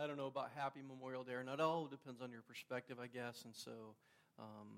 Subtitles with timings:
[0.00, 3.08] I don't know about Happy Memorial Day, and it all depends on your perspective, I
[3.08, 3.44] guess.
[3.44, 3.70] And so
[4.38, 4.68] um,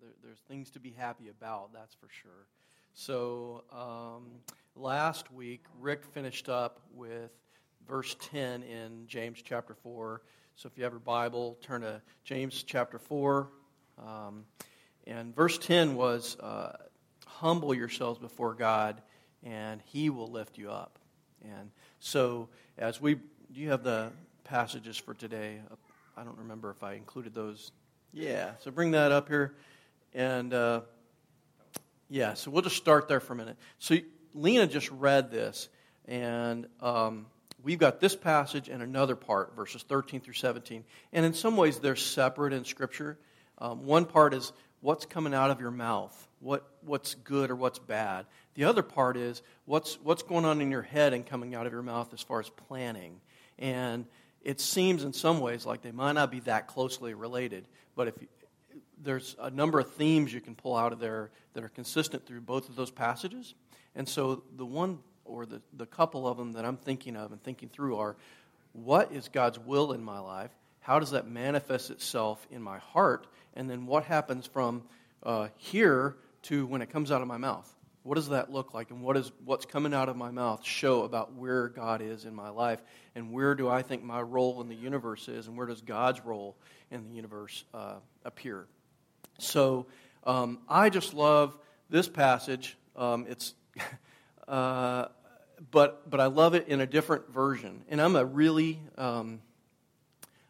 [0.00, 2.46] there, there's things to be happy about, that's for sure.
[2.94, 4.26] So um,
[4.76, 7.30] last week, Rick finished up with
[7.88, 10.22] verse 10 in James chapter 4.
[10.54, 13.48] So if you have your Bible, turn to James chapter 4.
[13.98, 14.44] Um,
[15.06, 16.76] and verse 10 was uh,
[17.26, 19.02] humble yourselves before God,
[19.42, 20.98] and he will lift you up.
[21.42, 23.22] And so as we, do
[23.60, 24.12] you have the
[24.48, 25.58] passages for today?
[26.16, 27.70] I don't remember if I included those.
[28.12, 29.54] Yeah, so bring that up here.
[30.14, 30.80] And uh,
[32.08, 33.58] yeah, so we'll just start there for a minute.
[33.78, 33.96] So
[34.34, 35.68] Lena just read this,
[36.06, 37.26] and um,
[37.62, 40.82] we've got this passage and another part, verses 13 through 17.
[41.12, 43.18] And in some ways, they're separate in Scripture.
[43.58, 47.78] Um, one part is what's coming out of your mouth, what, what's good or what's
[47.78, 48.24] bad.
[48.54, 51.72] The other part is what's, what's going on in your head and coming out of
[51.72, 53.20] your mouth as far as planning.
[53.58, 54.06] And
[54.48, 58.14] it seems in some ways like they might not be that closely related, but if
[58.18, 58.28] you,
[59.02, 62.40] there's a number of themes you can pull out of there that are consistent through
[62.40, 63.52] both of those passages.
[63.94, 67.42] And so the one or the, the couple of them that I'm thinking of and
[67.42, 68.16] thinking through are
[68.72, 70.50] what is God's will in my life?
[70.80, 73.26] How does that manifest itself in my heart?
[73.52, 74.82] And then what happens from
[75.24, 77.70] uh, here to when it comes out of my mouth?
[78.08, 78.90] What does that look like?
[78.90, 82.34] And what is what's coming out of my mouth show about where God is in
[82.34, 82.82] my life?
[83.14, 85.46] And where do I think my role in the universe is?
[85.46, 86.56] And where does God's role
[86.90, 88.66] in the universe uh, appear?
[89.38, 89.88] So
[90.24, 91.58] um, I just love
[91.90, 92.78] this passage.
[92.96, 93.52] Um, it's
[94.48, 95.08] uh,
[95.70, 97.84] but but I love it in a different version.
[97.90, 99.42] And I'm a really um,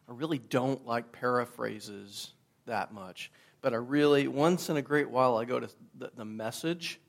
[0.08, 2.30] I really don't like paraphrases
[2.66, 3.32] that much.
[3.62, 7.00] But I really once in a great while I go to the, the message,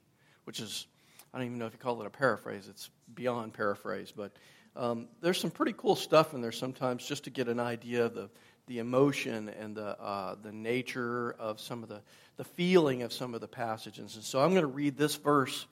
[0.50, 0.88] which is
[1.32, 2.68] I don't even know if you call it a paraphrase.
[2.68, 4.32] It's beyond paraphrase, but
[4.76, 8.16] um, there's some pretty cool stuff in there sometimes just to get an idea of
[8.16, 8.32] the
[8.66, 12.02] the emotion and the, uh, the nature of some of the,
[12.38, 14.16] the feeling of some of the passages.
[14.16, 15.68] And so I'm going to read this verse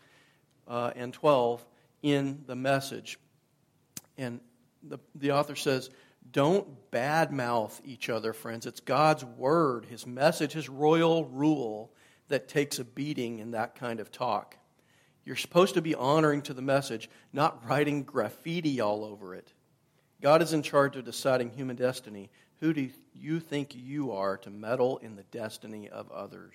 [0.68, 1.66] uh, and 12
[2.02, 3.20] in the message.
[4.18, 4.42] And
[4.84, 5.92] the, the author says,
[6.32, 8.66] Don't badmouth each other, friends.
[8.66, 11.94] It's God's word, his message, his royal rule
[12.30, 14.58] that takes a beating in that kind of talk.
[15.28, 19.52] You're supposed to be honoring to the message, not writing graffiti all over it.
[20.22, 22.30] God is in charge of deciding human destiny.
[22.62, 26.54] Who do you think you are to meddle in the destiny of others?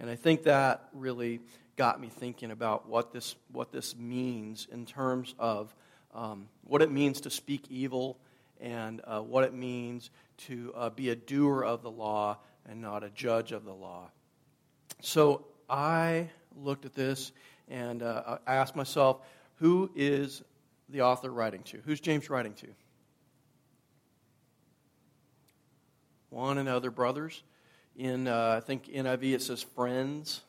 [0.00, 1.38] And I think that really
[1.76, 5.72] got me thinking about what this, what this means in terms of
[6.12, 8.18] um, what it means to speak evil
[8.60, 12.36] and uh, what it means to uh, be a doer of the law
[12.68, 14.10] and not a judge of the law.
[15.02, 17.30] So I looked at this
[17.68, 19.20] and uh, I asked myself,
[19.56, 20.42] who is
[20.88, 21.78] the author writing to?
[21.84, 22.68] Who's James writing to?
[26.30, 27.42] One and other brothers.
[27.96, 30.42] In, uh, I think, NIV it says friends.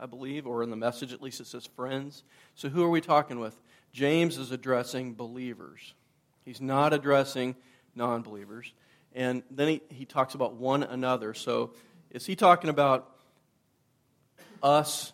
[0.00, 2.22] I believe, or in the message at least it says friends.
[2.54, 3.60] So who are we talking with?
[3.92, 5.94] James is addressing believers.
[6.44, 7.56] He's not addressing
[7.94, 8.72] non believers.
[9.14, 11.34] And then he, he talks about one another.
[11.34, 11.72] So
[12.10, 13.10] is he talking about
[14.62, 15.12] us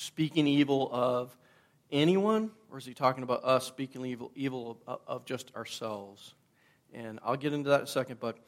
[0.00, 1.36] speaking evil of
[1.92, 6.34] anyone, or is he talking about us speaking evil, evil of, of just ourselves?
[6.94, 8.38] And I'll get into that in a second, but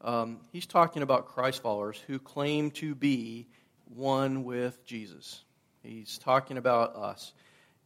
[0.00, 3.46] um, he's talking about Christ followers who claim to be
[3.94, 5.42] one with Jesus.
[5.82, 7.34] He's talking about us.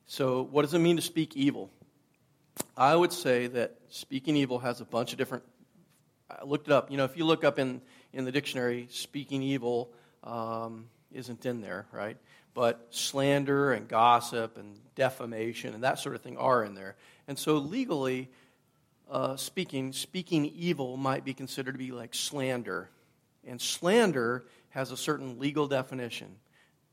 [0.06, 1.70] So, what does it mean to speak evil?
[2.76, 5.42] I would say that speaking evil has a bunch of different.
[6.30, 6.92] I looked it up.
[6.92, 7.80] You know, if you look up in,
[8.12, 12.16] in the dictionary, speaking evil um, isn't in there, right?
[12.56, 16.96] But slander and gossip and defamation and that sort of thing are in there.
[17.28, 18.30] And so, legally
[19.10, 22.88] uh, speaking, speaking evil might be considered to be like slander.
[23.46, 26.34] And slander has a certain legal definition.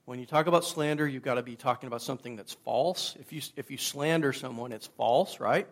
[0.03, 3.15] When you talk about slander, you've got to be talking about something that's false.
[3.21, 5.65] If you, if you slander someone, it's false, right?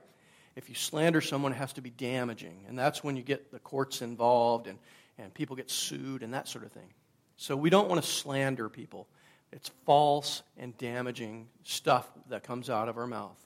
[0.56, 2.64] If you slander someone, it has to be damaging.
[2.70, 4.80] And that's when you get the courts involved and,
[5.18, 6.94] and people get sued and that sort of thing.
[7.36, 9.10] So we don't want to slander people.
[9.52, 13.38] It's false and damaging stuff that comes out of our mouth.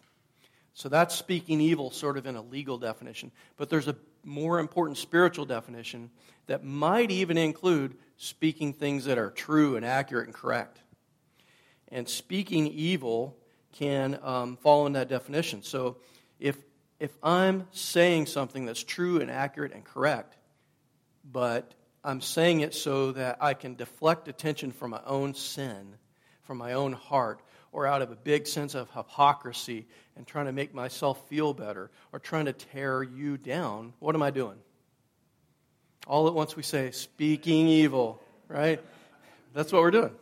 [0.73, 3.31] So that's speaking evil, sort of in a legal definition.
[3.57, 6.11] But there's a more important spiritual definition
[6.47, 10.79] that might even include speaking things that are true and accurate and correct.
[11.89, 13.37] And speaking evil
[13.71, 15.63] can um, fall in that definition.
[15.63, 15.97] So
[16.39, 16.57] if,
[16.99, 20.37] if I'm saying something that's true and accurate and correct,
[21.31, 21.73] but
[22.05, 25.95] I'm saying it so that I can deflect attention from my own sin,
[26.43, 27.41] from my own heart,
[27.71, 31.89] or out of a big sense of hypocrisy and trying to make myself feel better
[32.13, 34.57] or trying to tear you down, what am I doing?
[36.05, 38.79] All at once we say, speaking evil, right?
[39.55, 40.13] That's what we're doing.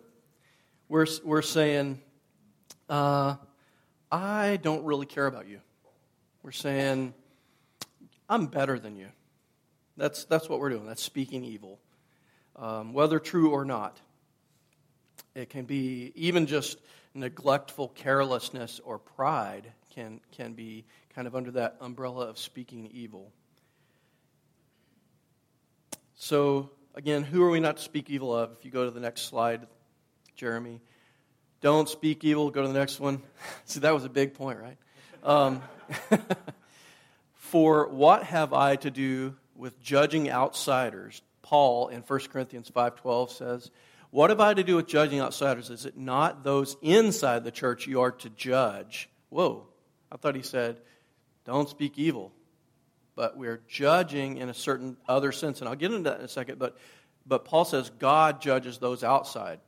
[0.88, 2.00] We're, we're saying,
[2.88, 3.36] uh,
[4.10, 5.60] I don't really care about you.
[6.44, 7.14] We're saying,
[8.30, 9.10] I'm better than you.
[9.98, 10.86] That's, that's what we're doing.
[10.86, 11.80] That's speaking evil,
[12.56, 14.00] um, whether true or not.
[15.36, 16.80] It can be even just
[17.14, 20.86] neglectful carelessness or pride can, can be
[21.16, 23.32] kind of under that umbrella of speaking evil.
[26.16, 28.52] So, again, who are we not to speak evil of?
[28.58, 29.68] If you go to the next slide,
[30.36, 30.82] Jeremy.
[31.62, 32.50] Don't speak evil.
[32.50, 33.22] Go to the next one.
[33.66, 34.78] See, that was a big point, right?
[35.24, 35.62] Um,
[37.54, 41.22] For what have I to do with judging outsiders?
[41.42, 43.72] Paul in 1 Corinthians 5:12 says,
[44.12, 45.70] "What have I to do with judging outsiders?
[45.70, 49.68] Is it not those inside the church you are to judge?" Whoa.
[50.12, 50.82] I thought he said,
[51.44, 52.32] "Don't speak evil."
[53.16, 56.30] But we're judging in a certain other sense, and I'll get into that in a
[56.30, 56.78] second, but
[57.26, 59.60] but Paul says God judges those outside.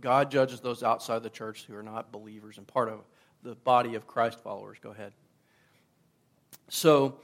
[0.00, 3.04] God judges those outside the church who are not believers and part of
[3.42, 4.78] the body of Christ followers.
[4.80, 5.12] Go ahead.
[6.68, 7.18] So,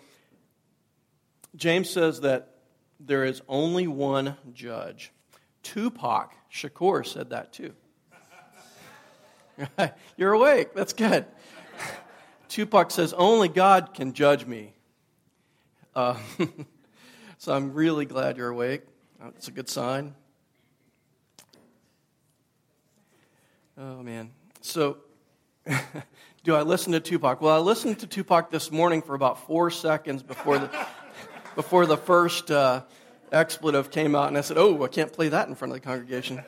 [1.59, 2.55] James says that
[3.01, 5.13] there is only one judge.
[5.65, 7.75] Tupac Shakur said that too.
[10.17, 10.73] You're awake.
[10.73, 11.27] That's good.
[12.49, 14.73] Tupac says, Only God can judge me.
[15.97, 16.17] Uh,
[17.39, 18.83] so I'm really glad you're awake.
[19.37, 20.15] It's a good sign.
[23.77, 24.31] Oh, man.
[24.61, 24.99] So,
[26.45, 27.41] do I listen to Tupac?
[27.41, 30.71] Well, I listened to Tupac this morning for about four seconds before the,
[31.59, 32.85] before the first uh,
[33.33, 35.85] expletive came out, and I said, Oh, I can't play that in front of the
[35.85, 36.45] congregation.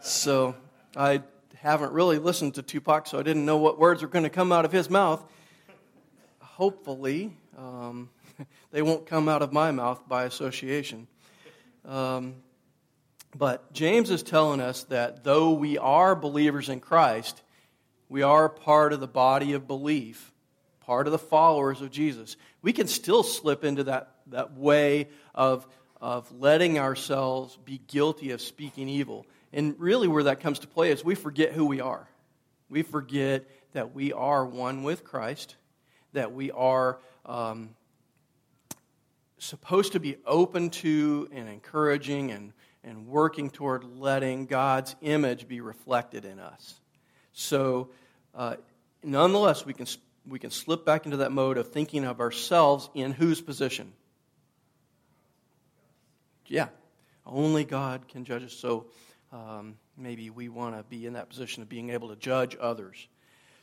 [0.00, 0.56] So
[0.96, 1.22] I
[1.56, 4.50] haven't really listened to Tupac, so I didn't know what words were going to come
[4.50, 5.22] out of his mouth.
[6.40, 8.08] Hopefully, um,
[8.70, 11.06] they won't come out of my mouth by association.
[11.84, 12.36] Um,
[13.36, 17.42] but James is telling us that though we are believers in Christ,
[18.08, 20.32] we are part of the body of belief,
[20.88, 22.38] part of the followers of Jesus.
[22.62, 25.68] We can still slip into that, that way of,
[26.00, 29.26] of letting ourselves be guilty of speaking evil.
[29.52, 32.08] And really, where that comes to play is we forget who we are.
[32.70, 33.44] We forget
[33.74, 35.56] that we are one with Christ,
[36.14, 37.76] that we are um,
[39.36, 45.60] supposed to be open to and encouraging and, and working toward letting God's image be
[45.60, 46.80] reflected in us.
[47.34, 47.90] So,
[48.34, 48.56] uh,
[49.02, 49.86] nonetheless, we can,
[50.28, 53.92] we can slip back into that mode of thinking of ourselves in whose position?
[56.46, 56.68] Yeah,
[57.26, 58.52] only God can judge us.
[58.52, 58.86] So,
[59.32, 63.06] um, maybe we want to be in that position of being able to judge others.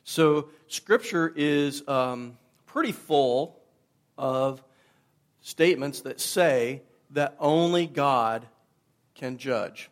[0.03, 2.37] So, Scripture is um,
[2.67, 3.59] pretty full
[4.17, 4.63] of
[5.41, 8.45] statements that say that only God
[9.15, 9.89] can judge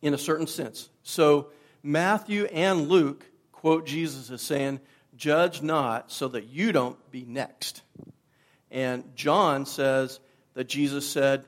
[0.00, 0.88] in a certain sense.
[1.02, 1.48] So,
[1.82, 4.80] Matthew and Luke quote Jesus as saying,
[5.16, 7.82] Judge not so that you don't be next.
[8.70, 10.20] And John says
[10.54, 11.44] that Jesus said,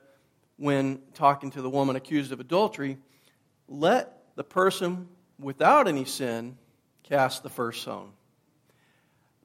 [0.57, 2.99] when talking to the woman accused of adultery,
[3.69, 6.57] let the person without any sin
[7.05, 8.11] cast the first stone.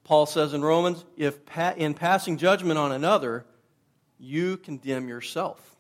[0.04, 1.38] Paul says in Romans, if
[1.78, 3.46] in passing judgment on another,
[4.20, 5.76] you condemn yourself.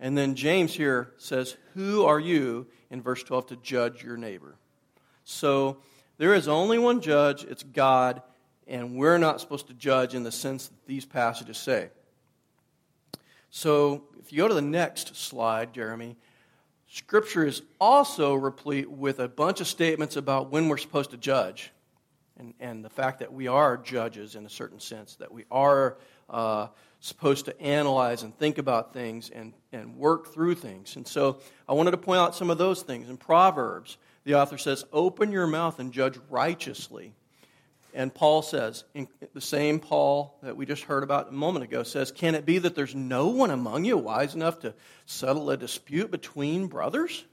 [0.00, 4.54] And then James here says, Who are you, in verse 12, to judge your neighbor?
[5.24, 5.78] So
[6.18, 8.22] there is only one judge, it's God,
[8.66, 11.88] and we're not supposed to judge in the sense that these passages say.
[13.50, 16.16] So if you go to the next slide, Jeremy,
[16.90, 21.70] Scripture is also replete with a bunch of statements about when we're supposed to judge.
[22.38, 25.98] And, and the fact that we are judges in a certain sense, that we are
[26.30, 26.68] uh,
[27.00, 30.96] supposed to analyze and think about things and, and work through things.
[30.96, 33.08] And so I wanted to point out some of those things.
[33.08, 37.14] In Proverbs, the author says, Open your mouth and judge righteously.
[37.94, 38.84] And Paul says,
[39.32, 42.58] the same Paul that we just heard about a moment ago says, Can it be
[42.58, 44.74] that there's no one among you wise enough to
[45.06, 47.24] settle a dispute between brothers?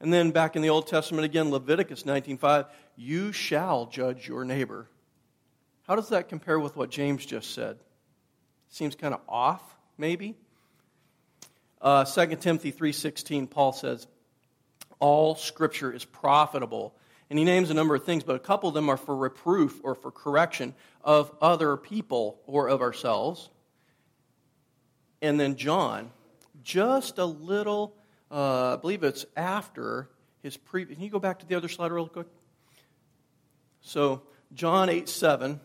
[0.00, 4.88] And then back in the Old Testament again, Leviticus 19.5, you shall judge your neighbor.
[5.86, 7.76] How does that compare with what James just said?
[8.70, 9.62] Seems kind of off,
[9.98, 10.36] maybe.
[11.82, 14.06] Uh, 2 Timothy 3.16, Paul says,
[15.00, 16.94] all scripture is profitable.
[17.30, 19.80] And he names a number of things, but a couple of them are for reproof
[19.82, 23.50] or for correction of other people or of ourselves.
[25.20, 26.10] And then John,
[26.62, 27.94] just a little,
[28.30, 30.08] uh, I believe it's after
[30.42, 32.28] his pre- can you go back to the other slide real quick?
[33.80, 34.22] So,
[34.54, 35.60] John 8 7,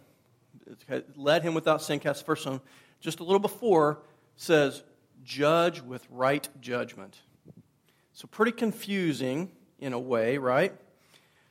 [1.16, 2.62] led him without sin, cast the first stone.
[3.00, 4.00] Just a little before
[4.36, 4.84] says,
[5.24, 7.20] judge with right judgment.
[8.14, 10.74] So, pretty confusing in a way, right?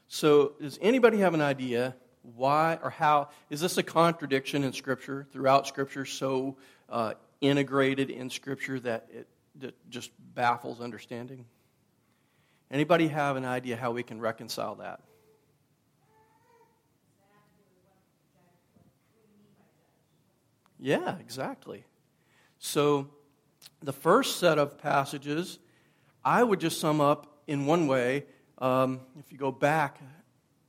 [0.07, 3.31] So, does anybody have an idea why or how?
[3.50, 6.57] Is this a contradiction in Scripture, throughout Scripture, so
[6.88, 11.45] uh, integrated in Scripture that it that just baffles understanding?
[12.71, 15.00] Anybody have an idea how we can reconcile that?
[20.78, 21.85] Yeah, exactly.
[22.59, 23.09] So,
[23.83, 25.59] the first set of passages,
[26.25, 28.25] I would just sum up in one way.
[28.59, 29.99] Um, if you go back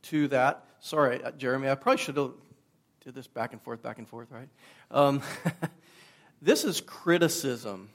[0.04, 2.32] to that, sorry, uh, Jeremy, I probably should have
[3.04, 4.50] did this back and forth, back and forth, right?
[4.90, 5.22] Um,
[6.42, 7.90] this is criticism.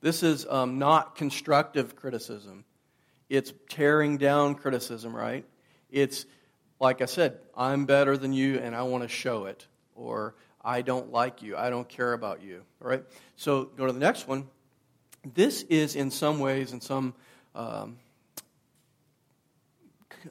[0.00, 2.64] This is um, not constructive criticism.
[3.28, 5.44] It's tearing down criticism, right?
[5.90, 6.26] It's,
[6.78, 9.66] like I said, I'm better than you and I want to show it.
[9.94, 11.56] Or I don't like you.
[11.56, 12.62] I don't care about you.
[12.82, 13.02] All right?
[13.36, 14.48] So go to the next one.
[15.32, 17.14] This is, in some ways, in some
[17.54, 17.96] um,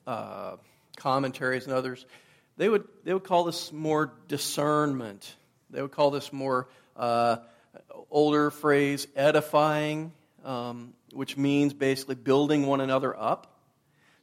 [0.05, 0.57] uh,
[0.97, 2.05] commentaries and others,
[2.57, 5.35] they would, they would call this more discernment.
[5.71, 7.37] They would call this more uh,
[8.11, 10.11] older phrase, edifying,
[10.45, 13.59] um, which means basically building one another up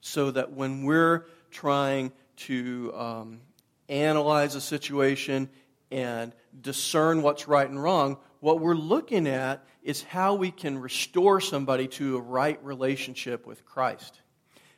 [0.00, 3.40] so that when we're trying to um,
[3.88, 5.48] analyze a situation
[5.90, 11.40] and discern what's right and wrong, what we're looking at is how we can restore
[11.40, 14.20] somebody to a right relationship with Christ.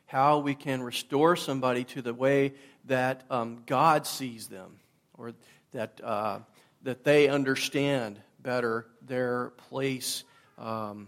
[0.05, 2.53] How we can restore somebody to the way
[2.85, 4.79] that um, God sees them,
[5.17, 5.33] or
[5.71, 6.39] that, uh,
[6.83, 10.23] that they understand better their place
[10.57, 11.07] um,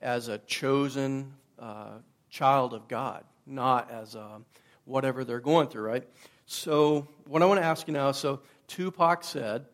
[0.00, 1.98] as a chosen uh,
[2.30, 4.38] child of God, not as a, uh,
[4.84, 6.08] whatever they're going through, right?
[6.46, 9.66] So, what I want to ask you now so, Tupac said,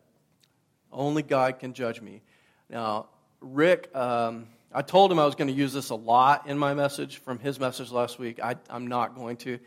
[0.93, 2.21] Only God can judge me.
[2.69, 3.07] Now,
[3.41, 6.73] Rick, um, I told him I was going to use this a lot in my
[6.73, 8.39] message from his message last week.
[8.41, 9.59] I, am not going to.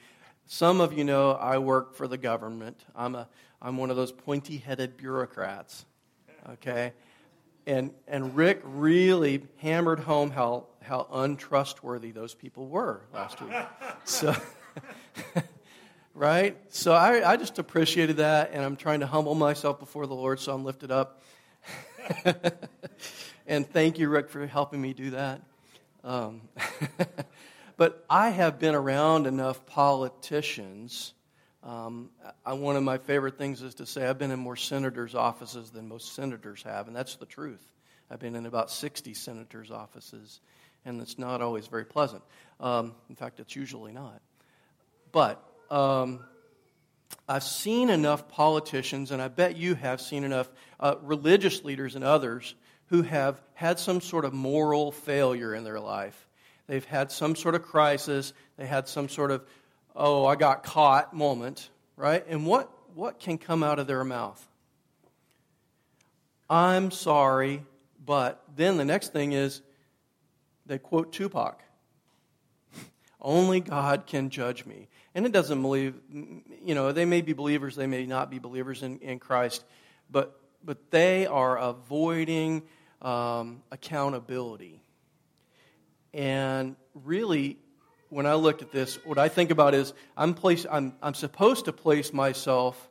[0.47, 2.85] Some of you know I work for the government.
[2.95, 3.28] I'm, a,
[3.61, 5.85] I'm one of those pointy headed bureaucrats.
[6.50, 6.92] Okay?
[7.66, 13.54] And, and Rick really hammered home how, how untrustworthy those people were last week.
[14.04, 14.35] So.
[16.16, 16.56] right?
[16.70, 20.40] So I, I just appreciated that, and I'm trying to humble myself before the Lord,
[20.40, 21.23] so I'm lifted up.
[23.46, 25.42] and thank you, Rick, for helping me do that.
[26.02, 26.40] Um,
[27.76, 31.12] but I have been around enough politicians.
[31.62, 32.11] Um,
[32.46, 35.70] I, one of my favorite things is to say I've been in more senators' offices
[35.70, 37.62] than most senators have, and that's the truth.
[38.11, 40.40] I've been in about 60 senators' offices,
[40.87, 42.23] and it's not always very pleasant.
[42.58, 44.23] Um, in fact, it's usually not.
[45.12, 46.20] But um,
[47.28, 52.04] I've seen enough politicians, and I bet you have seen enough uh, religious leaders and
[52.04, 52.54] others
[52.87, 56.26] who have had some sort of moral failure in their life.
[56.68, 58.32] They've had some sort of crisis.
[58.56, 59.44] They had some sort of,
[59.94, 62.25] oh, I got caught moment, right?
[62.28, 64.44] And what, what can come out of their mouth?
[66.49, 67.64] I'm sorry,
[68.04, 69.62] but then the next thing is
[70.64, 71.61] they quote Tupac.
[73.20, 77.75] Only God can judge me and it doesn't believe, you know, they may be believers,
[77.75, 79.64] they may not be believers in, in Christ,
[80.11, 82.62] but, but they are avoiding
[83.00, 84.82] um, accountability.
[86.12, 87.56] And really,
[88.11, 91.64] when I look at this, what I think about is I'm, place, I'm, I'm supposed
[91.64, 92.90] to place myself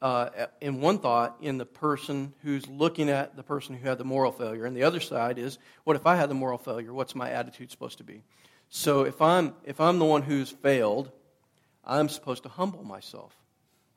[0.00, 4.04] uh, in one thought in the person who's looking at the person who had the
[4.04, 4.64] moral failure.
[4.64, 6.94] And the other side is, what if I had the moral failure?
[6.94, 8.22] What's my attitude supposed to be?
[8.68, 11.10] So if I'm, if I'm the one who's failed,
[11.84, 13.34] I'm supposed to humble myself.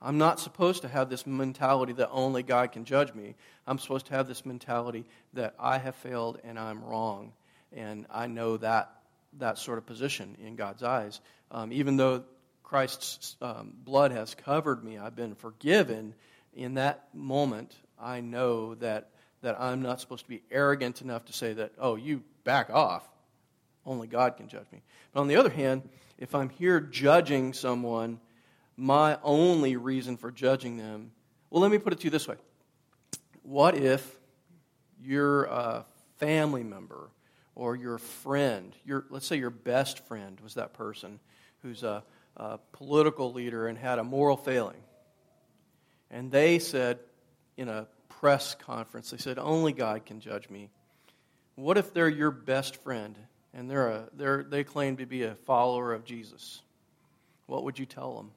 [0.01, 3.35] I'm not supposed to have this mentality that only God can judge me.
[3.67, 7.33] I'm supposed to have this mentality that I have failed and I'm wrong.
[7.75, 8.91] And I know that,
[9.39, 11.19] that sort of position in God's eyes.
[11.51, 12.23] Um, even though
[12.63, 16.13] Christ's um, blood has covered me, I've been forgiven.
[16.53, 19.09] In that moment, I know that,
[19.41, 23.07] that I'm not supposed to be arrogant enough to say that, oh, you back off.
[23.89, 24.83] Only God can judge me.
[25.11, 28.19] But on the other hand, if I'm here judging someone,
[28.77, 31.09] my only reason for judging them,
[31.49, 32.35] well, let me put it to you this way.
[33.41, 34.19] What if
[35.01, 35.85] your a
[36.17, 37.09] family member
[37.55, 41.19] or your friend, your, let's say your best friend was that person
[41.63, 42.03] who's a,
[42.37, 44.83] a political leader and had a moral failing,
[46.11, 46.99] and they said
[47.57, 50.69] in a press conference, they said, Only God can judge me.
[51.55, 53.17] What if they're your best friend
[53.53, 56.61] and they're a, they're, they claim to be a follower of Jesus,
[57.45, 58.31] what would you tell them?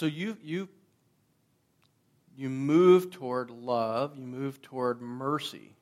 [0.00, 0.66] So you, you,
[2.34, 5.76] you move toward love, you move toward mercy.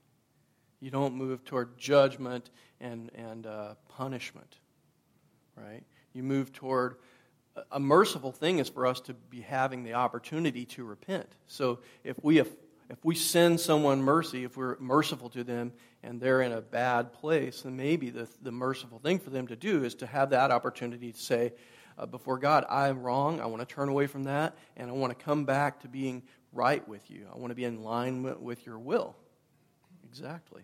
[0.81, 4.57] You don't move toward judgment and, and uh, punishment,
[5.57, 5.85] right?
[6.15, 6.97] You move toward
[7.71, 11.29] a merciful thing is for us to be having the opportunity to repent.
[11.47, 12.49] So if we have,
[12.91, 15.73] if we send someone mercy, if we're merciful to them
[16.03, 19.55] and they're in a bad place, then maybe the, the merciful thing for them to
[19.55, 21.53] do is to have that opportunity to say,
[21.99, 23.41] uh, before God, I am wrong.
[23.41, 26.23] I want to turn away from that, and I want to come back to being
[26.53, 27.27] right with you.
[27.33, 27.83] I want to be in
[28.23, 29.17] with, with your will.
[30.09, 30.63] Exactly.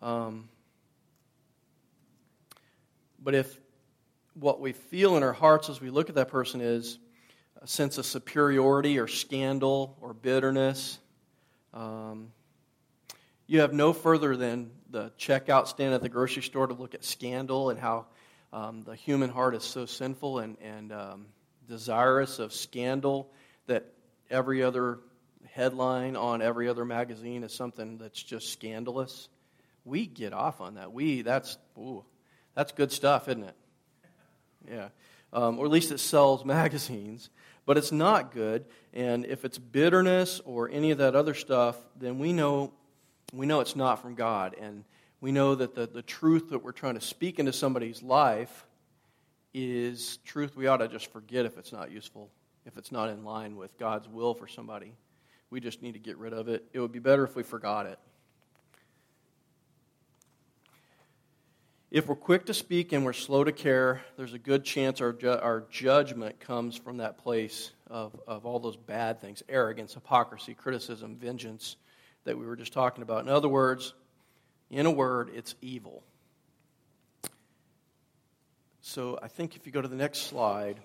[0.00, 0.48] Um,
[3.22, 3.60] but if
[4.34, 6.98] what we feel in our hearts as we look at that person is
[7.60, 10.98] a sense of superiority or scandal or bitterness,
[11.72, 12.32] um,
[13.46, 17.04] you have no further than the checkout stand at the grocery store to look at
[17.04, 18.06] scandal and how
[18.56, 21.26] um, the human heart is so sinful and, and um,
[21.68, 23.30] desirous of scandal
[23.66, 23.92] that
[24.30, 25.00] every other
[25.50, 29.28] headline on every other magazine is something that's just scandalous.
[29.84, 30.90] We get off on that.
[30.90, 32.02] We that's ooh,
[32.54, 33.56] that's good stuff, isn't it?
[34.70, 34.88] Yeah,
[35.34, 37.28] um, or at least it sells magazines.
[37.66, 42.18] But it's not good, and if it's bitterness or any of that other stuff, then
[42.18, 42.72] we know
[43.34, 44.56] we know it's not from God.
[44.58, 44.84] And
[45.20, 48.66] we know that the, the truth that we're trying to speak into somebody's life
[49.54, 52.30] is truth we ought to just forget if it's not useful,
[52.66, 54.92] if it's not in line with God's will for somebody.
[55.48, 56.66] We just need to get rid of it.
[56.72, 57.98] It would be better if we forgot it.
[61.90, 65.12] If we're quick to speak and we're slow to care, there's a good chance our,
[65.12, 70.52] ju- our judgment comes from that place of, of all those bad things arrogance, hypocrisy,
[70.52, 71.76] criticism, vengeance
[72.24, 73.22] that we were just talking about.
[73.22, 73.94] In other words,
[74.70, 76.02] in a word, it's evil.
[78.80, 80.80] So I think if you go to the next slide,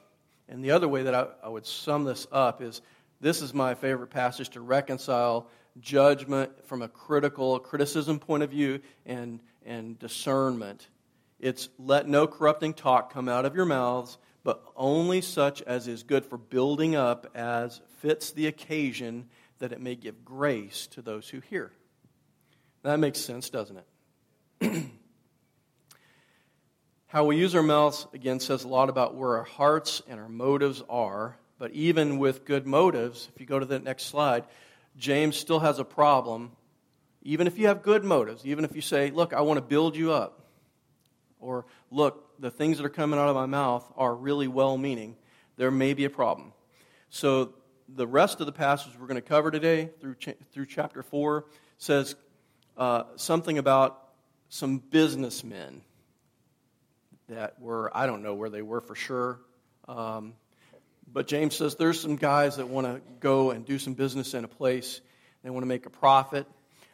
[0.50, 2.82] and the other way that I, I would sum this up is
[3.22, 5.48] this is my favorite passage to reconcile
[5.80, 10.88] judgment from a critical criticism point of view and, and discernment.
[11.40, 16.04] It's let no corrupting talk come out of your mouths, but only such as is
[16.04, 21.30] good for building up as fits the occasion, that it may give grace to those
[21.30, 21.72] who hear.
[22.84, 23.78] That makes sense, doesn't
[24.62, 24.86] it?
[27.08, 30.30] How we use our mouths, again, says a lot about where our hearts and our
[30.30, 31.38] motives are.
[31.60, 34.46] But even with good motives, if you go to the next slide,
[34.98, 36.54] James still has a problem.
[37.22, 39.96] Even if you have good motives, even if you say, Look, I want to build
[39.96, 40.42] you up,
[41.40, 45.16] or Look, the things that are coming out of my mouth are really well meaning,
[45.58, 46.54] there may be a problem.
[47.10, 47.54] So,
[47.94, 50.16] the rest of the passage we're going to cover today through,
[50.54, 51.46] through chapter 4
[51.78, 52.16] says
[52.78, 54.02] uh, something about
[54.50, 55.82] some businessmen
[57.30, 59.40] that were, I don't know where they were for sure.
[59.88, 60.34] Um,
[61.12, 64.44] but James says there's some guys that want to go and do some business in
[64.44, 65.02] a place.
[65.44, 66.46] They want to make a profit.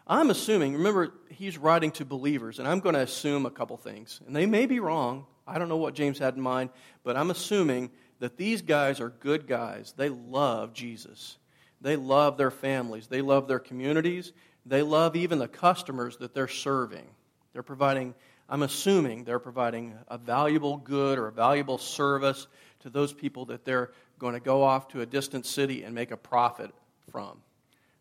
[0.05, 4.21] I'm assuming, remember, he's writing to believers, and I'm going to assume a couple things.
[4.25, 5.25] And they may be wrong.
[5.45, 6.69] I don't know what James had in mind,
[7.03, 9.93] but I'm assuming that these guys are good guys.
[9.97, 11.37] They love Jesus.
[11.81, 13.07] They love their families.
[13.07, 14.31] They love their communities.
[14.67, 17.05] They love even the customers that they're serving.
[17.53, 18.13] They're providing,
[18.49, 22.47] I'm assuming, they're providing a valuable good or a valuable service
[22.81, 26.11] to those people that they're going to go off to a distant city and make
[26.11, 26.71] a profit
[27.11, 27.37] from.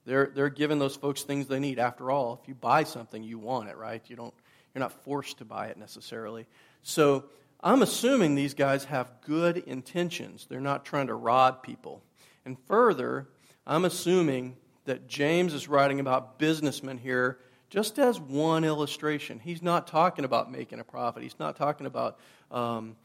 [0.05, 1.79] They're, they're giving those folks things they need.
[1.79, 4.03] After all, if you buy something, you want it, right?
[4.07, 4.35] You don't,
[4.75, 6.47] you're not forced to buy it necessarily.
[6.83, 7.25] So
[7.61, 10.47] I'm assuming these guys have good intentions.
[10.49, 12.03] They're not trying to rob people.
[12.45, 13.29] And further,
[13.67, 19.39] I'm assuming that James is writing about businessmen here just as one illustration.
[19.39, 21.23] He's not talking about making a profit.
[21.23, 22.19] He's not talking about,
[22.51, 22.97] um,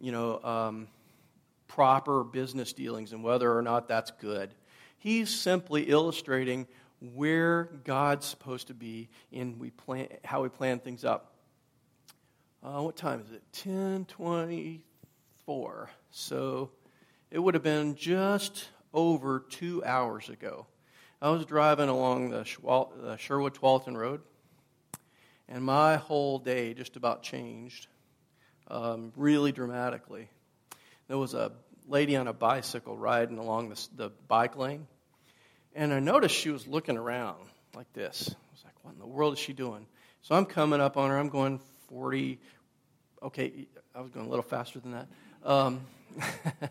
[0.00, 0.88] you know, um,
[1.68, 4.52] proper business dealings and whether or not that's good.
[4.98, 6.66] He's simply illustrating
[7.14, 11.34] where God's supposed to be in we plan, how we plan things up.
[12.62, 13.42] Uh, what time is it?
[13.64, 15.90] 1024.
[16.10, 16.70] So
[17.30, 20.66] it would have been just over two hours ago
[21.20, 24.20] I was driving along the, Sherwood Tualatin Road,
[25.48, 27.88] and my whole day just about changed
[28.68, 30.28] um, really dramatically.
[31.08, 31.50] There was a
[31.88, 34.86] lady on a bicycle riding along the, the bike lane,
[35.74, 37.40] and I noticed she was looking around
[37.74, 38.30] like this.
[38.30, 39.86] I was like, what in the world is she doing?
[40.22, 41.18] So I'm coming up on her.
[41.18, 42.38] I'm going 40.
[43.24, 45.08] Okay, I was going a little faster than that.
[45.42, 45.80] Um,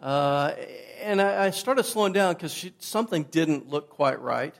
[0.00, 0.54] uh,
[1.02, 4.54] and I, I, started slowing down because something didn't look quite right.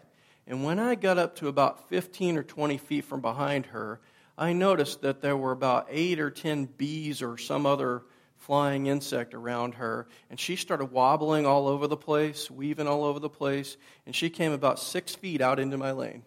[0.47, 4.01] And when I got up to about 15 or 20 feet from behind her,
[4.37, 8.03] I noticed that there were about eight or 10 bees or some other
[8.37, 10.09] flying insect around her.
[10.29, 13.77] And she started wobbling all over the place, weaving all over the place.
[14.07, 16.23] And she came about six feet out into my lane,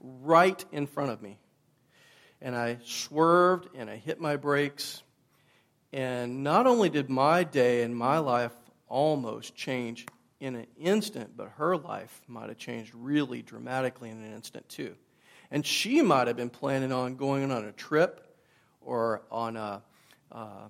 [0.00, 1.38] right in front of me.
[2.40, 5.02] And I swerved and I hit my brakes.
[5.92, 8.52] And not only did my day and my life
[8.88, 10.06] almost change
[10.40, 14.94] in an instant, but her life might have changed really dramatically in an instant too.
[15.50, 18.36] And she might have been planning on going on a trip
[18.80, 19.82] or on a,
[20.32, 20.68] uh,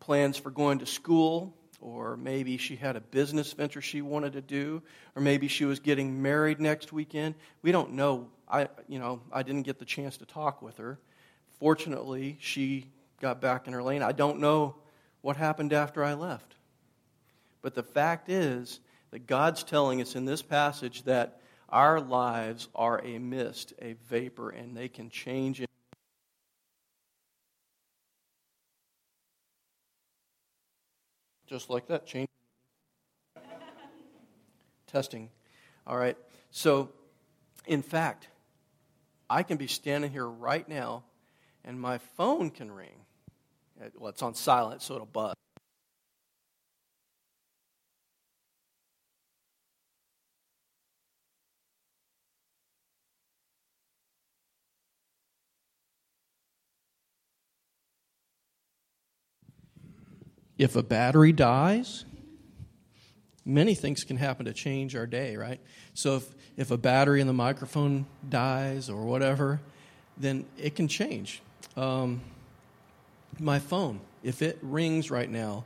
[0.00, 4.40] plans for going to school, or maybe she had a business venture she wanted to
[4.40, 4.82] do,
[5.14, 7.34] or maybe she was getting married next weekend.
[7.62, 8.28] We don't know.
[8.48, 10.98] I, you know, I didn't get the chance to talk with her.
[11.58, 14.02] Fortunately, she got back in her lane.
[14.02, 14.76] I don't know
[15.20, 16.54] what happened after I left.
[17.62, 18.80] But the fact is
[19.10, 24.50] that God's telling us in this passage that our lives are a mist, a vapor,
[24.50, 25.62] and they can change.
[31.46, 32.28] Just like that, change.
[34.86, 35.28] Testing.
[35.86, 36.16] All right.
[36.50, 36.90] So,
[37.66, 38.28] in fact,
[39.28, 41.04] I can be standing here right now
[41.64, 43.04] and my phone can ring.
[43.96, 45.34] Well, it's on silent, so it'll buzz.
[60.58, 62.04] If a battery dies,
[63.46, 65.58] many things can happen to change our day, right?
[65.94, 69.62] So if, if a battery in the microphone dies or whatever,
[70.18, 71.40] then it can change.
[71.78, 72.20] Um,
[73.38, 75.64] my phone, if it rings right now,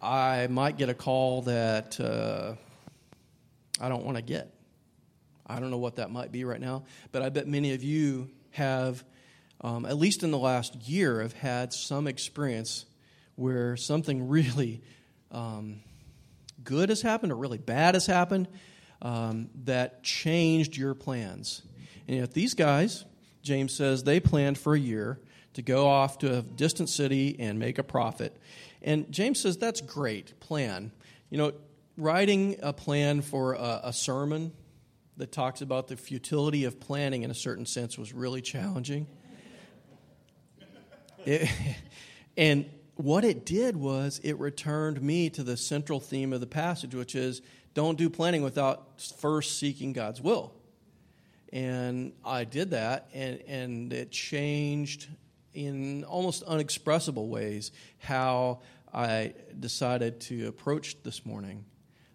[0.00, 2.54] I might get a call that uh,
[3.80, 4.52] I don't want to get.
[5.46, 8.28] I don't know what that might be right now, but I bet many of you
[8.50, 9.04] have,
[9.60, 12.84] um, at least in the last year, have had some experience
[13.36, 14.82] where something really
[15.30, 15.80] um,
[16.62, 18.48] good has happened or really bad has happened
[19.02, 21.62] um, that changed your plans.
[22.08, 23.04] And if these guys,
[23.42, 25.20] James says, they planned for a year
[25.56, 28.36] to go off to a distant city and make a profit.
[28.82, 30.92] And James says that's great, plan.
[31.30, 31.52] You know,
[31.96, 34.52] writing a plan for a, a sermon
[35.16, 39.06] that talks about the futility of planning in a certain sense was really challenging.
[41.24, 41.50] It,
[42.36, 46.94] and what it did was it returned me to the central theme of the passage,
[46.94, 47.42] which is
[47.74, 50.54] don't do planning without first seeking God's will.
[51.52, 55.08] And I did that, and, and it changed
[55.56, 58.60] in almost unexpressible ways how
[58.92, 61.64] I decided to approach this morning.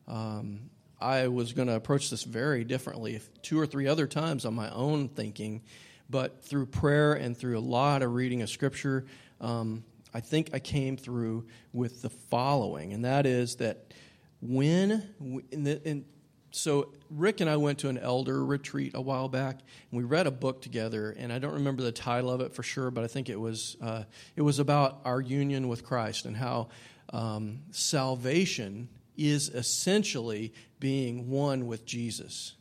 [0.08, 4.54] Um, I was going to approach this very differently two or three other times on
[4.54, 5.63] my own thinking,
[6.10, 9.06] but through prayer and through a lot of reading of Scripture,
[9.39, 13.93] um, I think I came through with the following, and that is that
[14.41, 15.08] when,
[15.51, 16.06] in the, in,
[16.52, 19.60] so Rick and I went to an elder retreat a while back,
[19.92, 22.64] and we read a book together, and I don't remember the title of it for
[22.64, 24.04] sure, but I think it was uh,
[24.36, 26.70] it was about our union with Christ and how
[27.14, 32.54] um, salvation is essentially being one with Jesus.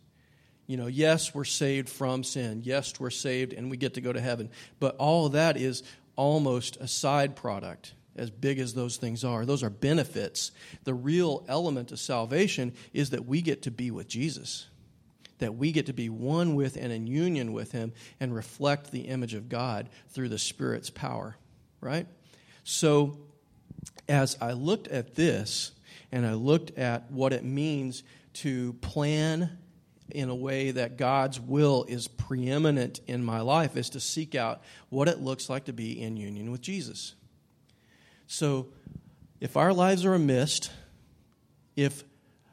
[0.67, 2.61] You know, yes, we're saved from sin.
[2.65, 4.51] Yes, we're saved and we get to go to heaven.
[4.79, 5.83] But all of that is
[6.15, 9.47] almost a side product, as big as those things are.
[9.47, 10.53] Those are benefits.
[10.85, 14.67] The real element of salvation is that we get to be with Jesus,
[15.39, 19.09] that we get to be one with and in union with Him and reflect the
[19.09, 21.37] image of God through the Spirit's power,
[21.81, 22.07] right?
[22.63, 23.17] So,
[24.07, 25.73] as I looked at this
[26.13, 28.03] and I looked at what it means
[28.35, 29.57] to plan
[30.11, 34.61] in a way that God's will is preeminent in my life is to seek out
[34.91, 37.15] what it looks like to be in union with Jesus.
[38.33, 38.69] So,
[39.41, 40.71] if our lives are a mist,
[41.75, 42.05] if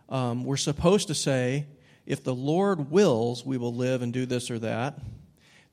[0.09, 1.67] um, we're supposed to say,
[2.07, 4.97] if the Lord wills, we will live and do this or that,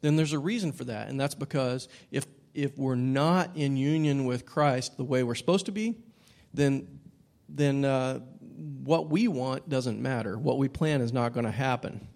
[0.02, 1.08] then there's a reason for that.
[1.08, 5.64] And that's because if, if we're not in union with Christ the way we're supposed
[5.66, 5.94] to be,
[6.52, 6.86] then,
[7.48, 8.18] then uh,
[8.82, 10.36] what we want doesn't matter.
[10.36, 12.06] What we plan is not going to happen.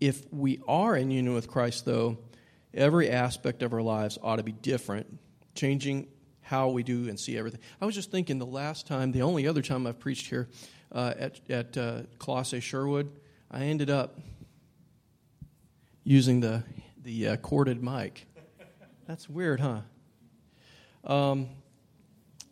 [0.00, 2.18] If we are in union with Christ, though,
[2.74, 5.18] every aspect of our lives ought to be different,
[5.56, 6.08] changing
[6.42, 7.60] how we do and see everything.
[7.80, 10.48] I was just thinking the last time, the only other time I've preached here
[10.92, 13.10] uh, at, at uh, Colossae Sherwood,
[13.50, 14.18] I ended up
[16.04, 16.62] using the,
[17.02, 18.26] the uh, corded mic.
[19.08, 19.80] That's weird, huh?
[21.04, 21.48] Um,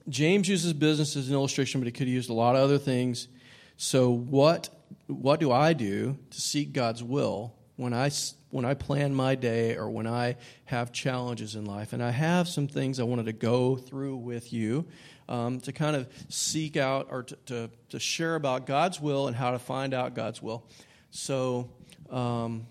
[0.09, 2.79] James uses business as an illustration, but he could have used a lot of other
[2.79, 3.29] things.
[3.77, 4.69] So, what,
[5.07, 8.11] what do I do to seek God's will when I,
[8.51, 11.93] when I plan my day or when I have challenges in life?
[11.93, 14.87] And I have some things I wanted to go through with you
[15.29, 19.35] um, to kind of seek out or to, to, to, share about God's will and
[19.35, 20.67] how to find out God's will.
[21.11, 21.71] So,
[22.11, 22.67] um,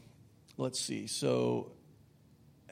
[0.57, 1.07] let's see.
[1.07, 1.72] So,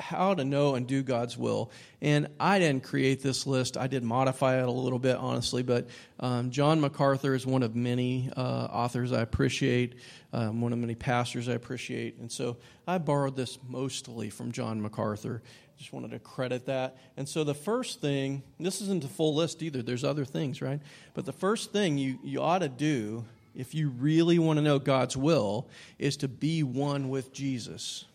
[0.01, 1.71] how to know and do God's will.
[2.01, 3.77] And I didn't create this list.
[3.77, 5.63] I did modify it a little bit, honestly.
[5.63, 5.87] But
[6.19, 9.95] um, John MacArthur is one of many uh, authors I appreciate,
[10.33, 12.17] um, one of many pastors I appreciate.
[12.17, 15.41] And so I borrowed this mostly from John MacArthur.
[15.77, 16.97] Just wanted to credit that.
[17.17, 20.79] And so the first thing, this isn't a full list either, there's other things, right?
[21.13, 24.79] But the first thing you, you ought to do if you really want to know
[24.79, 28.05] God's will is to be one with Jesus.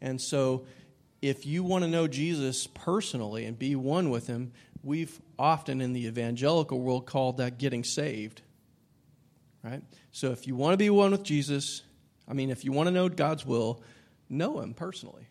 [0.00, 0.66] And so
[1.24, 5.94] if you want to know Jesus personally and be one with him, we've often in
[5.94, 8.42] the evangelical world called that getting saved.
[9.62, 9.82] Right?
[10.12, 11.80] So if you want to be one with Jesus,
[12.28, 13.82] I mean, if you want to know God's will,
[14.28, 15.26] know him personally.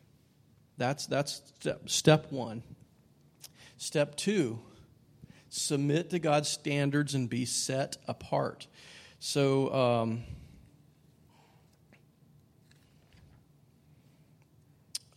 [0.80, 2.64] That's, that's step, step one.
[3.78, 4.60] Step two,
[5.50, 8.66] submit to God's standards and be set apart.
[9.20, 10.24] So, um,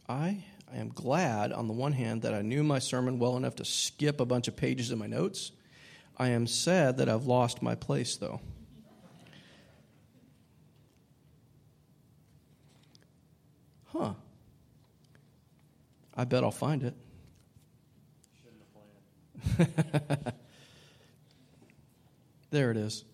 [0.07, 3.57] I I am glad, on the one hand, that I knew my sermon well enough
[3.57, 5.53] to skip a bunch of pages in my notes.
[6.19, 8.41] I am sad that I've lost my place, though.
[13.87, 14.15] Huh.
[16.15, 16.95] I bet I'll find it.
[22.51, 23.05] there it is.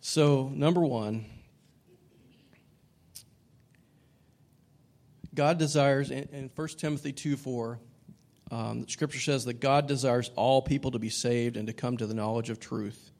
[0.00, 1.26] So, number one,
[5.36, 7.78] God desires, in, in 1 Timothy 2 4,
[8.50, 12.06] um, scripture says that God desires all people to be saved and to come to
[12.06, 13.10] the knowledge of truth.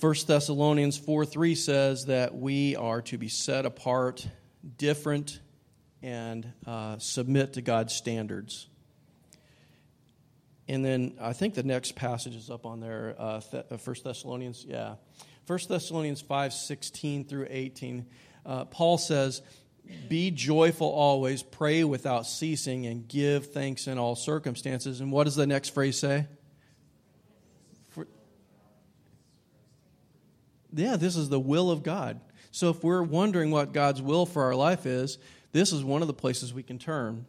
[0.00, 4.26] 1 Thessalonians 4 3 says that we are to be set apart,
[4.78, 5.40] different,
[6.02, 8.66] and uh, submit to God's standards.
[10.68, 13.94] And then I think the next passage is up on there, uh, Th- 1 uh,
[14.02, 14.94] Thessalonians, yeah.
[15.46, 18.06] 1 Thessalonians 5 16 through 18.
[18.46, 19.42] Uh, Paul says,
[20.08, 25.00] be joyful always, pray without ceasing, and give thanks in all circumstances.
[25.00, 26.26] And what does the next phrase say?
[27.90, 28.06] For,
[30.72, 32.20] yeah, this is the will of God.
[32.50, 35.18] So if we're wondering what God's will for our life is,
[35.52, 37.26] this is one of the places we can turn.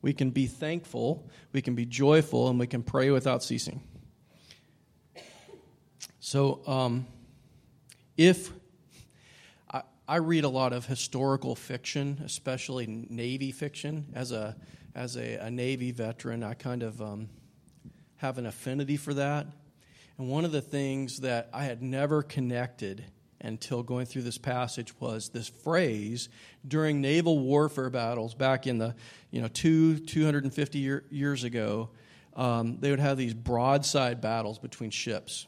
[0.00, 3.82] We can be thankful, we can be joyful, and we can pray without ceasing.
[6.20, 7.06] So, um,
[8.16, 8.52] if
[10.10, 14.06] I read a lot of historical fiction, especially Navy fiction.
[14.14, 14.56] As a
[14.94, 17.28] as a, a Navy veteran, I kind of um,
[18.16, 19.46] have an affinity for that.
[20.16, 23.04] And one of the things that I had never connected
[23.42, 26.30] until going through this passage was this phrase
[26.66, 28.94] during naval warfare battles back in the
[29.30, 31.90] you know two 250 year, years ago.
[32.34, 35.46] Um, they would have these broadside battles between ships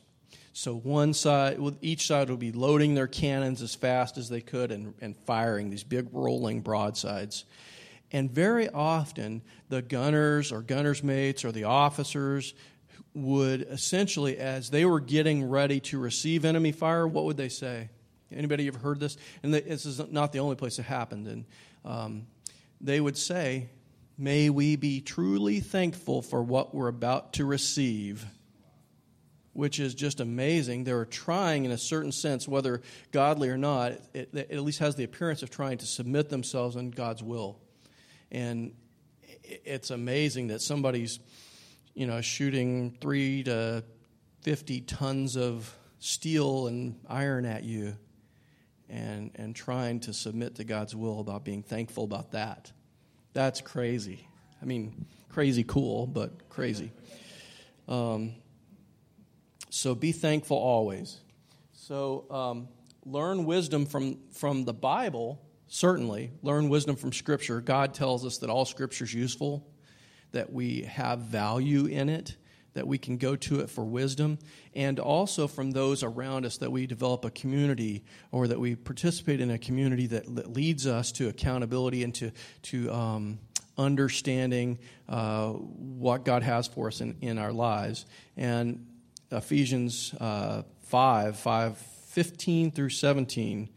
[0.53, 4.73] so one side, each side would be loading their cannons as fast as they could
[4.73, 7.45] and, and firing these big rolling broadsides.
[8.13, 12.55] And very often, the gunners or gunners' mates or the officers
[13.15, 17.89] would essentially, as they were getting ready to receive enemy fire, what would they say?
[18.33, 19.17] Anybody ever heard this?
[19.43, 21.27] And this is not the only place it happened.
[21.27, 21.45] And
[21.85, 22.27] um,
[22.81, 23.69] they would say,
[24.19, 28.27] May we be truly thankful for what we're about to receive
[29.53, 30.85] which is just amazing.
[30.85, 34.95] They're trying, in a certain sense, whether godly or not, it, it, at least has
[34.95, 37.59] the appearance of trying to submit themselves in God's will.
[38.31, 38.73] And
[39.33, 41.19] it's amazing that somebody's,
[41.95, 43.83] you know, shooting three to
[44.43, 47.97] 50 tons of steel and iron at you
[48.89, 52.73] and, and trying to submit to God's will about being thankful about that.
[53.33, 54.27] That's crazy.
[54.63, 56.93] I mean, crazy cool, but crazy.
[57.89, 58.35] Um,
[59.71, 61.19] so be thankful always.
[61.73, 62.69] So um,
[63.05, 66.33] learn wisdom from, from the Bible, certainly.
[66.43, 67.61] Learn wisdom from Scripture.
[67.61, 69.67] God tells us that all Scripture is useful,
[70.33, 72.37] that we have value in it,
[72.75, 74.39] that we can go to it for wisdom,
[74.75, 79.41] and also from those around us that we develop a community or that we participate
[79.41, 82.31] in a community that, that leads us to accountability and to,
[82.63, 83.39] to um,
[83.77, 84.79] understanding
[85.09, 88.07] uh, what God has for us in, in our lives.
[88.37, 88.87] And
[89.31, 93.69] Ephesians uh, 5, 5, 15 through 17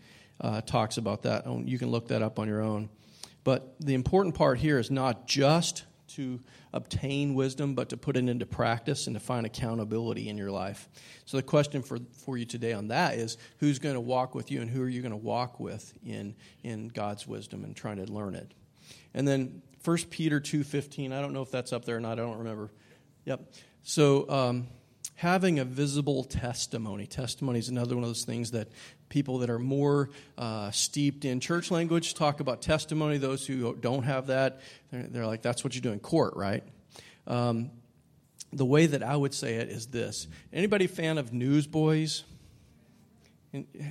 [0.41, 1.45] uh, talks about that.
[1.65, 2.89] You can look that up on your own.
[3.43, 6.39] But the important part here is not just to
[6.71, 10.87] obtain wisdom, but to put it into practice and to find accountability in your life.
[11.25, 14.51] So, the question for, for you today on that is who's going to walk with
[14.51, 18.03] you and who are you going to walk with in, in God's wisdom and trying
[18.03, 18.53] to learn it?
[19.13, 22.23] And then 1 Peter 2.15, I don't know if that's up there or not, I
[22.23, 22.71] don't remember.
[23.25, 23.51] Yep.
[23.83, 24.67] So, um,
[25.23, 27.07] having a visible testimony.
[27.07, 28.67] Testimony is another one of those things that
[29.07, 33.17] people that are more uh, steeped in church language talk about testimony.
[33.17, 34.59] Those who don't have that,
[34.91, 36.62] they're, they're like, that's what you do in court, right?
[37.25, 37.71] Um,
[38.51, 42.25] the way that I would say it is this anybody fan of Newsboys?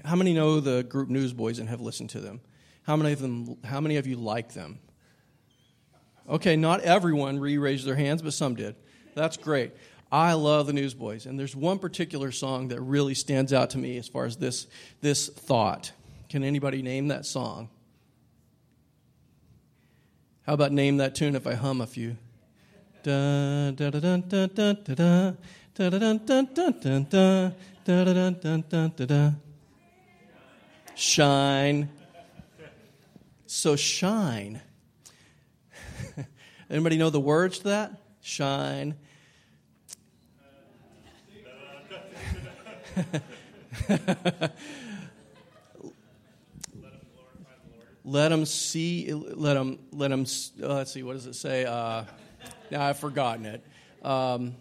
[0.05, 2.43] How many know the group Newsboys and have listened to them?
[2.83, 3.57] How many of them?
[3.65, 4.81] How many of you like them?
[6.29, 8.77] Okay, not everyone re-raised their hands, but some did.
[9.15, 9.73] That's great.
[10.13, 13.97] I love the Newsboys, and there's one particular song that really stands out to me
[13.97, 14.67] as far as this
[15.01, 15.91] this thought.
[16.29, 17.71] Can anybody name that song?
[20.47, 22.19] How about name that tune if I hum a few?
[23.03, 25.31] Da da da da da da da da
[25.75, 27.51] da da da da da
[27.85, 29.31] da da da da da da
[30.95, 31.89] Shine.
[33.47, 34.61] So shine.
[36.71, 37.93] Anybody know the words to that?
[38.21, 38.95] Shine.
[48.05, 50.27] let them see let them let them
[50.63, 51.65] uh, let's see what does it say?
[51.65, 52.05] Uh,
[52.71, 53.65] now i've forgotten it.
[54.03, 54.57] Um,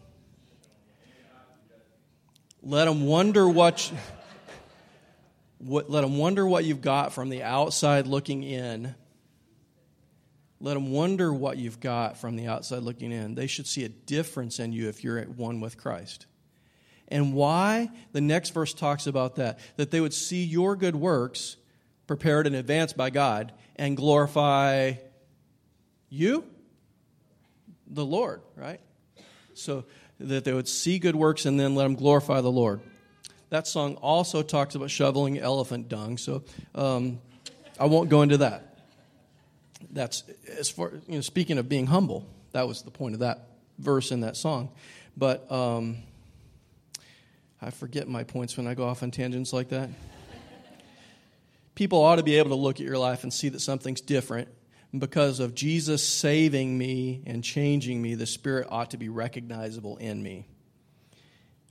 [2.64, 3.92] let them wonder what,
[5.58, 8.96] what let them wonder what you've got from the outside looking in.
[10.60, 13.34] Let them wonder what you've got from the outside looking in.
[13.34, 16.28] They should see a difference in you if you're at one with christ
[17.12, 17.90] and why?
[18.14, 19.60] The next verse talks about that.
[19.76, 21.58] That they would see your good works
[22.08, 24.94] prepared in advance by God and glorify
[26.10, 26.46] you,
[27.88, 28.80] the Lord, right?
[29.54, 29.86] So
[30.20, 32.82] that they would see good works and then let them glorify the Lord.
[33.50, 36.44] That song also talks about shoveling elephant dung, so
[36.74, 37.20] um,
[37.80, 38.78] I won't go into that.
[39.92, 40.24] That's
[40.58, 41.22] as far you know.
[41.22, 43.48] Speaking of being humble, that was the point of that
[43.78, 44.70] verse in that song.
[45.18, 45.98] But um,
[47.62, 49.90] I forget my points when I go off on tangents like that.
[51.76, 54.48] People ought to be able to look at your life and see that something's different.
[54.98, 60.22] because of Jesus saving me and changing me, the Spirit ought to be recognizable in
[60.22, 60.48] me.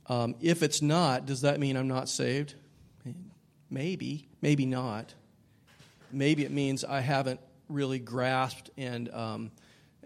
[0.07, 2.55] Um, if it's not, does that mean I'm not saved?
[3.69, 5.13] Maybe, maybe not.
[6.11, 9.51] Maybe it means I haven't really grasped and um,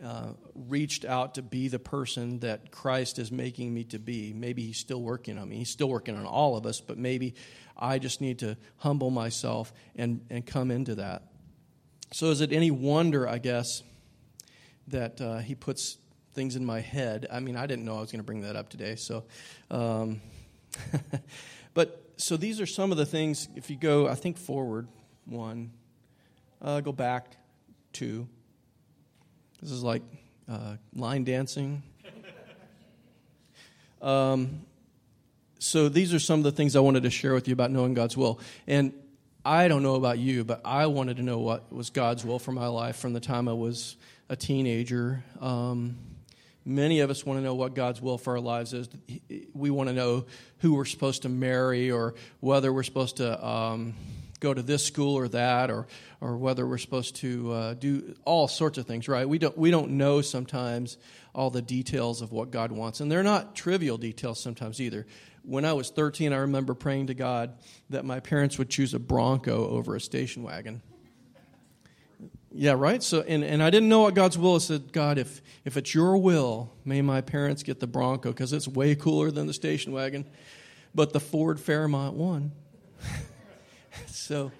[0.04, 4.34] uh, reached out to be the person that Christ is making me to be.
[4.34, 5.58] Maybe He's still working on me.
[5.58, 7.36] He's still working on all of us, but maybe
[7.78, 11.24] I just need to humble myself and, and come into that.
[12.12, 13.84] So, is it any wonder, I guess,
[14.88, 15.98] that uh, He puts
[16.34, 17.28] things in my head?
[17.32, 18.96] I mean, I didn't know I was going to bring that up today.
[18.96, 19.24] So,
[19.72, 20.22] um,
[21.74, 23.48] but so these are some of the things.
[23.56, 24.88] If you go, I think forward
[25.26, 25.72] one,
[26.62, 27.38] uh, go back
[27.94, 28.28] two.
[29.62, 30.02] This is like
[30.50, 31.84] uh, line dancing.
[34.02, 34.62] Um,
[35.58, 37.96] so these are some of the things I wanted to share with you about knowing
[37.96, 38.40] God's will.
[38.68, 38.94] And
[39.44, 42.52] I don't know about you, but I wanted to know what was God's will for
[42.52, 43.96] my life from the time I was
[44.30, 45.24] a teenager.
[45.40, 45.98] Um,
[46.66, 48.90] many of us want to know what God's will for our lives is.
[49.54, 50.26] We want to know
[50.60, 53.44] who we're supposed to marry or whether we're supposed to.
[53.44, 53.96] Um,
[54.40, 55.88] go to this school or that, or
[56.22, 59.08] or whether we're supposed to uh, do all sorts of things.
[59.08, 59.28] Right?
[59.28, 60.98] We don't we don't know sometimes
[61.34, 65.06] all the details of what God wants, and they're not trivial details sometimes either.
[65.44, 67.54] When I was 13, I remember praying to God
[67.92, 70.82] that my parents would choose a Bronco over a station wagon.
[72.58, 73.04] Yeah, right?
[73.04, 74.56] So and, and I didn't know what God's will.
[74.56, 78.54] I said, God, if if it's your will, may my parents get the Bronco because
[78.54, 80.26] it's way cooler than the station wagon.
[80.96, 82.54] But the Ford Fairmont won.
[84.08, 84.52] So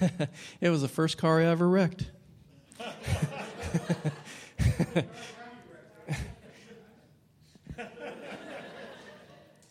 [0.60, 2.10] it was the first car I ever wrecked.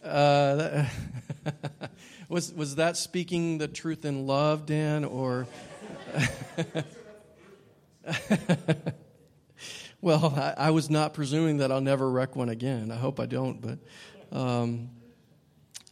[0.04, 0.92] uh, that,
[2.30, 5.48] was was that speaking the truth in love, Dan, or?
[10.02, 12.90] Well, I, I, was not presuming that I'll never wreck one again.
[12.90, 13.80] I hope I don't, but
[14.32, 14.92] um,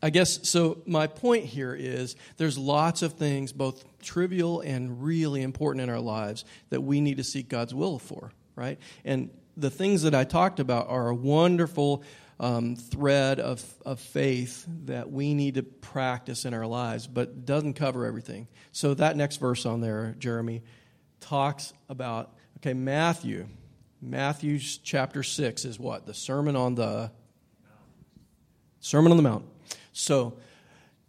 [0.02, 0.82] I guess so.
[0.86, 6.00] My point here is there's lots of things, both trivial and really important in our
[6.00, 8.78] lives, that we need to seek God's will for, right?
[9.04, 12.04] And the things that I talked about are a wonderful
[12.40, 17.74] um, thread of, of faith that we need to practice in our lives, but doesn't
[17.74, 18.48] cover everything.
[18.72, 20.62] So that next verse on there, Jeremy,
[21.20, 23.48] talks about okay, Matthew.
[24.00, 27.12] Matthew's chapter six is what the Sermon on the
[28.80, 29.46] Sermon on the Mount.
[29.98, 30.38] So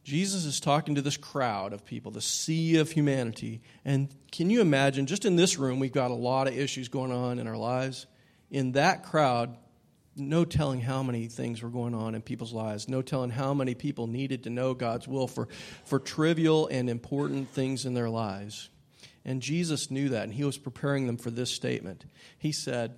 [0.02, 3.60] Jesus is talking to this crowd of people, the sea of humanity.
[3.84, 7.12] And can you imagine, just in this room, we've got a lot of issues going
[7.12, 8.06] on in our lives.
[8.50, 9.54] In that crowd,
[10.16, 13.74] no telling how many things were going on in people's lives, no telling how many
[13.74, 15.48] people needed to know God's will for,
[15.84, 18.70] for trivial and important things in their lives.
[19.22, 22.06] And Jesus knew that, and he was preparing them for this statement.
[22.38, 22.94] He said,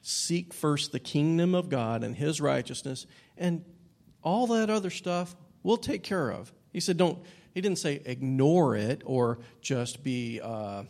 [0.00, 3.06] Seek first the kingdom of God and his righteousness,
[3.36, 3.64] and
[4.24, 6.52] all that other stuff we'll take care of.
[6.72, 7.18] He said, Don't,
[7.54, 10.82] he didn't say ignore it or just be uh,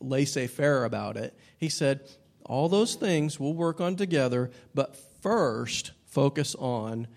[0.00, 1.36] laissez faire about it.
[1.58, 2.08] He said,
[2.48, 7.08] all those things we'll work on together, but first focus on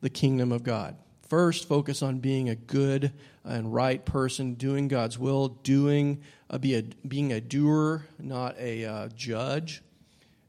[0.00, 0.96] the kingdom of God.
[1.28, 3.12] First, focus on being a good
[3.44, 8.84] and right person, doing God's will, doing uh, be a, being a doer, not a
[8.84, 9.82] uh, judge,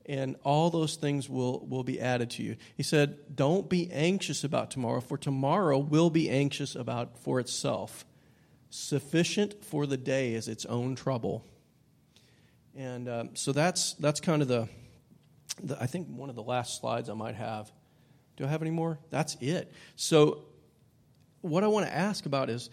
[0.08, 2.56] and all those things will, will be added to you.
[2.76, 8.06] He said, Don't be anxious about tomorrow, for tomorrow will be anxious about for itself.
[8.70, 11.46] Sufficient for the day is its own trouble.
[12.76, 14.68] And um, so that's, that's kind of the,
[15.64, 17.72] the, I think one of the last slides I might have.
[18.36, 19.00] Do I have any more?
[19.10, 19.72] That's it.
[19.96, 20.44] So,
[21.40, 22.70] what I want to ask about is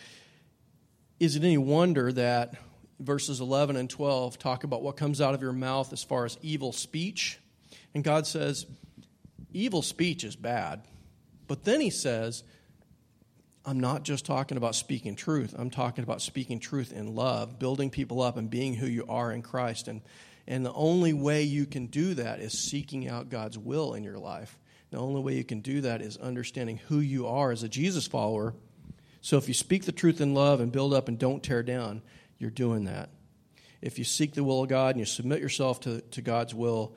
[1.20, 2.56] is it any wonder that
[3.00, 6.38] verses 11 and 12 talk about what comes out of your mouth as far as
[6.42, 7.38] evil speech?
[7.94, 8.66] And God says,
[9.52, 10.82] evil speech is bad.
[11.46, 12.44] But then he says,
[13.64, 15.54] I'm not just talking about speaking truth.
[15.56, 19.30] I'm talking about speaking truth in love, building people up and being who you are
[19.30, 19.86] in Christ.
[19.86, 20.02] And,
[20.46, 24.18] and the only way you can do that is seeking out God's will in your
[24.18, 24.58] life.
[24.90, 28.06] The only way you can do that is understanding who you are as a Jesus
[28.06, 28.54] follower.
[29.20, 32.02] So if you speak the truth in love and build up and don't tear down,
[32.42, 33.08] you're doing that.
[33.80, 36.94] If you seek the will of God and you submit yourself to, to God's will,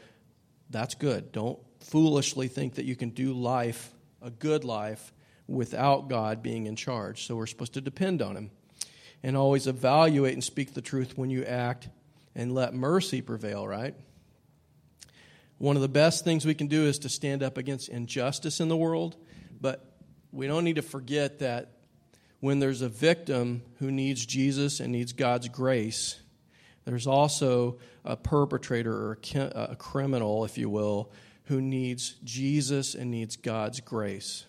[0.69, 1.31] that's good.
[1.31, 3.91] Don't foolishly think that you can do life,
[4.21, 5.13] a good life,
[5.47, 7.25] without God being in charge.
[7.25, 8.51] So we're supposed to depend on Him.
[9.23, 11.89] And always evaluate and speak the truth when you act
[12.35, 13.95] and let mercy prevail, right?
[15.57, 18.67] One of the best things we can do is to stand up against injustice in
[18.67, 19.15] the world,
[19.61, 19.95] but
[20.31, 21.74] we don't need to forget that
[22.45, 26.19] when there's a victim who needs Jesus and needs God's grace,
[26.83, 31.11] there's also a perpetrator or a criminal, if you will,
[31.45, 34.45] who needs Jesus and needs God's grace.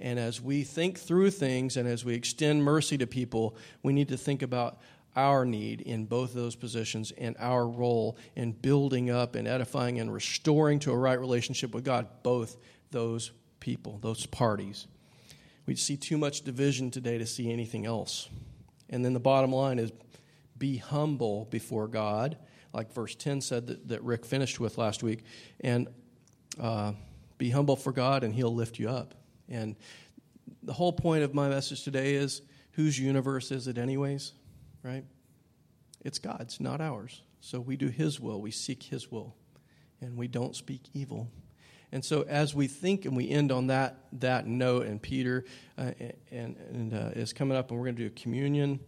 [0.00, 4.08] And as we think through things and as we extend mercy to people, we need
[4.08, 4.80] to think about
[5.14, 10.00] our need in both of those positions and our role in building up and edifying
[10.00, 12.56] and restoring to a right relationship with God both
[12.90, 13.30] those
[13.60, 14.88] people, those parties.
[15.68, 18.30] We see too much division today to see anything else.
[18.88, 19.92] And then the bottom line is
[20.56, 22.38] be humble before God,
[22.72, 25.24] like verse 10 said that, that Rick finished with last week.
[25.60, 25.88] And
[26.58, 26.92] uh,
[27.36, 29.12] be humble for God, and He'll lift you up.
[29.46, 29.76] And
[30.62, 32.40] the whole point of my message today is
[32.70, 34.32] whose universe is it, anyways?
[34.82, 35.04] Right?
[36.02, 37.20] It's God's, not ours.
[37.42, 39.36] So we do His will, we seek His will,
[40.00, 41.30] and we don't speak evil.
[41.92, 45.44] And so, as we think and we end on that, that note, and Peter
[45.76, 45.92] uh,
[46.30, 48.80] and, and uh, is coming up, and we're going to do a communion.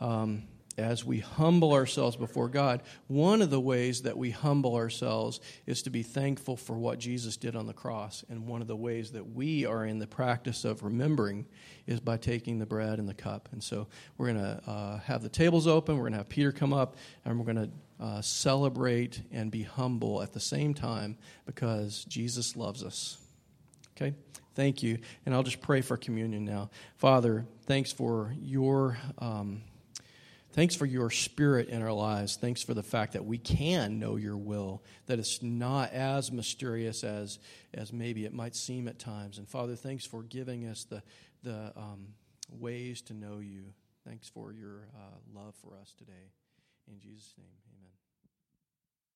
[0.00, 0.44] Um,
[0.76, 5.82] as we humble ourselves before God, one of the ways that we humble ourselves is
[5.82, 8.24] to be thankful for what Jesus did on the cross.
[8.28, 11.46] And one of the ways that we are in the practice of remembering
[11.86, 13.48] is by taking the bread and the cup.
[13.52, 13.86] And so
[14.18, 16.96] we're going to uh, have the tables open, we're going to have Peter come up,
[17.24, 17.70] and we're going to
[18.04, 23.16] uh, celebrate and be humble at the same time because Jesus loves us.
[23.96, 24.14] Okay?
[24.54, 24.98] Thank you.
[25.24, 26.68] And I'll just pray for communion now.
[26.98, 28.98] Father, thanks for your.
[29.18, 29.62] Um,
[30.52, 32.36] Thanks for your spirit in our lives.
[32.36, 37.02] Thanks for the fact that we can know your will, that it's not as mysterious
[37.02, 37.40] as,
[37.72, 39.38] as maybe it might seem at times.
[39.38, 41.02] And Father, thanks for giving us the,
[41.42, 42.06] the um,
[42.48, 43.64] ways to know you.
[44.06, 46.30] Thanks for your uh, love for us today.
[46.86, 47.63] In Jesus' name,